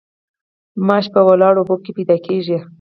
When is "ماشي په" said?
0.87-1.21